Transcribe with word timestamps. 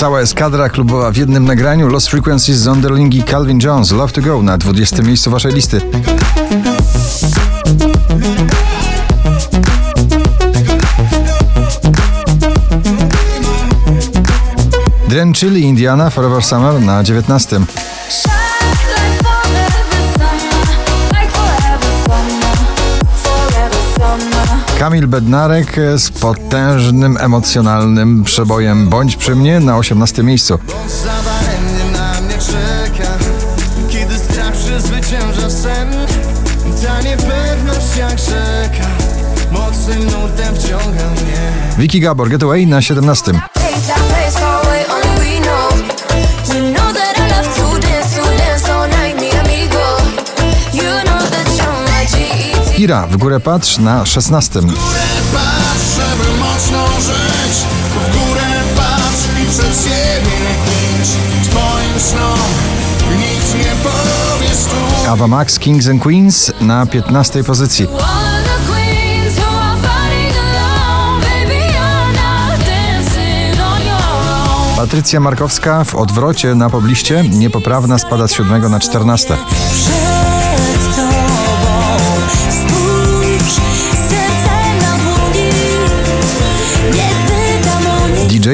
Cała 0.00 0.20
eskadra 0.20 0.68
klubowa 0.68 1.10
w 1.10 1.16
jednym 1.16 1.44
nagraniu 1.44 1.88
Lost 1.88 2.08
Frequencies, 2.08 2.58
Zonderling 2.58 3.14
i 3.14 3.22
Calvin 3.22 3.58
Jones 3.62 3.92
Love 3.92 4.12
to 4.12 4.20
Go 4.20 4.42
na 4.42 4.58
20 4.58 5.02
miejscu 5.02 5.30
waszej 5.30 5.52
listy. 5.52 5.80
Drenchilli 15.08 15.60
Indiana 15.60 16.10
Forever 16.10 16.44
Summer 16.44 16.80
na 16.80 17.02
19. 17.02 17.60
Kamil 24.90 25.08
Bednarek 25.08 25.76
z 25.96 26.10
potężnym 26.10 27.16
emocjonalnym 27.20 28.24
przebojem 28.24 28.88
Bądź 28.88 29.16
przy 29.16 29.36
mnie 29.36 29.60
na 29.60 29.76
18 29.76 30.22
miejscu. 30.22 30.58
Zadaremnie 30.88 31.98
na 31.98 32.20
mnie 32.20 32.34
czeka 32.34 33.10
Kiedy 33.88 34.18
strach 34.18 34.52
przezwycięża 34.52 35.50
sen 35.50 35.88
Ta 36.82 37.00
niepewność 37.00 37.96
jak 37.98 38.18
rzeka 38.18 38.88
Mocnym 39.52 40.04
nurtem 40.04 40.54
wciąga 40.54 41.10
mnie 41.10 41.52
Vicky 41.78 42.00
Gabor 42.00 42.28
Getaway 42.28 42.66
na 42.66 42.82
17. 42.82 43.32
Ira 52.80 53.06
w 53.06 53.16
górę 53.16 53.40
patrz 53.40 53.78
na 53.78 54.06
16. 54.06 54.60
Patrz, 54.60 54.70
żeby 55.96 56.38
mocno 56.38 56.86
żyć. 57.00 57.56
W 57.90 58.12
górę 58.12 58.46
patrz 58.76 59.42
i 59.42 59.46
przed 59.50 59.84
siebie 59.84 60.36
idź. 61.02 61.08
Twoim 61.48 62.00
snom 62.00 62.38
nic 63.18 63.54
nie 63.54 63.72
powie 63.82 64.54
stój 64.54 65.08
Ava 65.08 65.26
Max 65.26 65.58
Kings 65.58 65.88
and 65.88 66.02
Queens 66.02 66.52
na 66.60 66.86
15 66.86 67.44
pozycji. 67.44 67.86
Patrycja 74.76 75.20
Markowska 75.20 75.84
w 75.84 75.94
odwrocie 75.94 76.54
na 76.54 76.70
pobliście. 76.70 77.24
Niepoprawna 77.30 77.98
spada 77.98 78.28
z 78.28 78.32
7 78.32 78.70
na 78.70 78.80
14. 78.80 79.36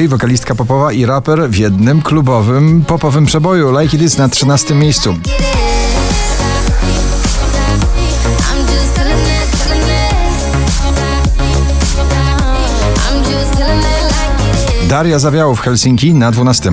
DJ, 0.07 0.09
wokalistka 0.09 0.55
popowa 0.55 0.93
i 0.93 1.05
raper 1.05 1.49
w 1.49 1.57
jednym 1.57 2.01
klubowym 2.01 2.85
popowym 2.87 3.25
przeboju 3.25 3.79
Like 3.79 3.95
It 3.95 4.01
Is 4.01 4.17
na 4.17 4.29
13 4.29 4.75
miejscu. 4.75 5.15
Daria 14.89 15.19
Zawiało 15.19 15.55
w 15.55 15.59
Helsinki 15.61 16.13
na 16.13 16.31
12. 16.31 16.71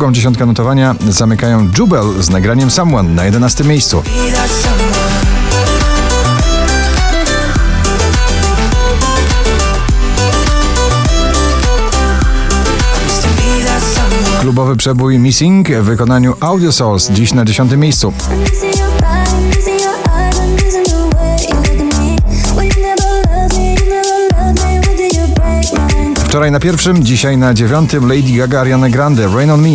Drugą 0.00 0.12
dziesiątkę 0.12 0.46
notowania 0.46 0.94
zamykają 1.08 1.68
Jubel 1.78 2.22
z 2.22 2.30
nagraniem 2.30 2.70
Someone 2.70 3.08
na 3.08 3.24
11 3.24 3.64
miejscu. 3.64 4.02
Klubowy 14.40 14.76
przebój 14.76 15.18
Missing 15.18 15.68
w 15.68 15.84
wykonaniu 15.84 16.34
Audio 16.40 16.72
Souls 16.72 17.10
dziś 17.10 17.34
na 17.34 17.44
10 17.44 17.72
miejscu. 17.72 18.12
Wczoraj 26.40 26.52
na 26.52 26.60
pierwszym, 26.60 27.04
dzisiaj 27.04 27.36
na 27.36 27.54
dziewiątym 27.54 28.08
Lady 28.08 28.32
Gaga 28.32 28.60
Ariana 28.60 28.88
Grande 28.88 29.28
Rain 29.28 29.50
on 29.50 29.62
Me. 29.62 29.68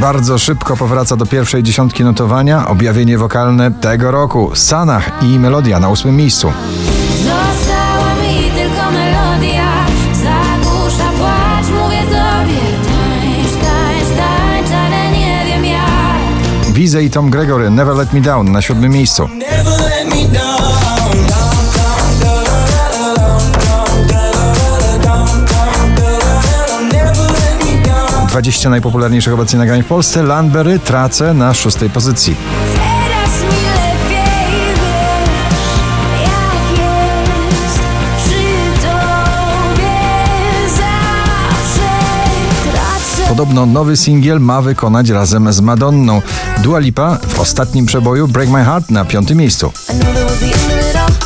Bardzo 0.00 0.38
szybko 0.38 0.76
powraca 0.76 1.16
do 1.16 1.26
pierwszej 1.26 1.62
dziesiątki 1.62 2.04
notowania 2.04 2.68
objawienie 2.68 3.18
wokalne 3.18 3.70
tego 3.70 4.10
roku 4.10 4.50
Sanach 4.54 5.10
i 5.22 5.38
melodia 5.38 5.80
na 5.80 5.88
ósmym 5.88 6.16
miejscu. 6.16 6.52
Wize 16.86 17.02
i 17.02 17.10
Tom 17.10 17.30
Gregory 17.30 17.70
Never 17.70 17.96
Let 17.96 18.12
Me 18.12 18.20
Down 18.20 18.52
na 18.52 18.62
siódmym 18.62 18.92
miejscu. 18.92 19.28
20 28.28 28.70
najpopularniejszych 28.70 29.34
obecnie 29.34 29.58
nagrań 29.58 29.82
w 29.82 29.86
Polsce 29.86 30.22
Landberry 30.22 30.78
tracę 30.78 31.34
na 31.34 31.54
szóstej 31.54 31.90
pozycji. 31.90 32.36
Podobno 43.36 43.66
nowy 43.66 43.96
singiel 43.96 44.40
ma 44.40 44.62
wykonać 44.62 45.08
razem 45.08 45.52
z 45.52 45.60
Madonną. 45.60 46.22
Dua 46.62 46.78
Lipa 46.78 47.18
w 47.28 47.40
ostatnim 47.40 47.86
przeboju 47.86 48.28
Break 48.28 48.48
My 48.48 48.64
Heart 48.64 48.90
na 48.90 49.04
piątym 49.04 49.38
miejscu. 49.38 49.72
I 49.88 49.92
know 49.92 50.14
that 50.14 50.24
was 50.24 50.40
the 50.40 50.46
end 50.46 50.70
of 50.70 51.16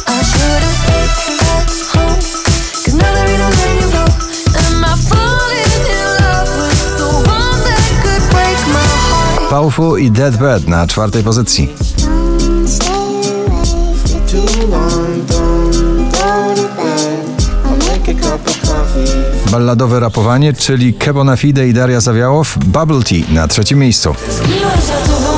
Balladowe 19.50 20.00
rapowanie, 20.00 20.52
czyli 20.52 20.94
Kebona 20.94 21.36
Fide 21.36 21.68
i 21.68 21.72
Daria 21.72 22.00
Zawiałow 22.00 22.58
Bubble 22.58 23.02
Tea 23.02 23.18
na 23.34 23.48
trzecim 23.48 23.78
miejscu. 23.78 24.14
Zgniłem 24.30 24.80
za 24.86 24.92
tobą, 25.12 25.28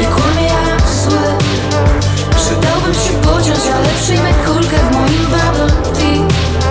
nie 0.00 0.06
kłamie 0.06 0.42
jak 0.42 0.82
złe. 1.04 1.38
Przydałbym 2.36 2.94
się 2.94 3.10
pociąć, 3.22 3.60
ale 3.74 3.88
przyjmę 4.02 4.32
kulkę 4.46 4.76
w 4.76 4.92
moim 4.92 5.24
bubble 5.24 5.72
tea. 5.92 6.28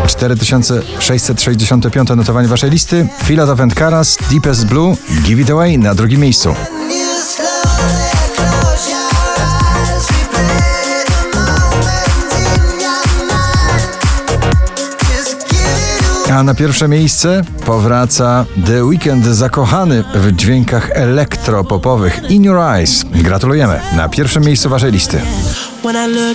4665 0.08 2.10
notowanie 2.10 2.48
waszej 2.48 2.70
listy. 2.70 3.08
Philadelphia 3.24 3.64
and 3.64 3.76
Caras, 3.76 4.18
Deepest 4.32 4.66
Blue, 4.66 4.96
Give 5.24 5.40
It 5.40 5.50
Away 5.50 5.78
na 5.78 5.96
drugim 5.96 6.22
miejscu. 6.22 6.56
A 16.38 16.44
na 16.44 16.54
pierwsze 16.54 16.88
miejsce 16.88 17.42
powraca 17.66 18.46
The 18.66 18.86
Weekend 18.86 19.26
zakochany 19.26 20.04
w 20.16 20.32
dźwiękach 20.32 20.90
elektropopowych 20.94 22.22
In 22.30 22.44
Your 22.44 22.58
Eyes. 22.58 23.06
Gratulujemy. 23.12 23.80
Na 23.96 24.10
pierwszym 24.10 24.44
miejscu 24.44 24.70
waszej 24.70 24.92
listy. 24.92 25.22
When 25.84 26.28